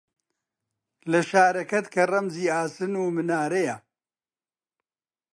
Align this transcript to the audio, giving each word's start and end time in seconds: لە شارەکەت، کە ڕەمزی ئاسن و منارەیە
لە 1.11 1.19
شارەکەت، 1.29 1.85
کە 1.93 2.03
ڕەمزی 2.11 2.51
ئاسن 2.53 2.93
و 2.97 3.05
منارەیە 3.15 3.75